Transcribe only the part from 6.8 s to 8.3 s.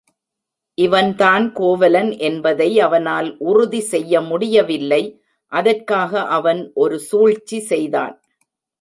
ஒரு சூழ்ச்சி செய்தான்.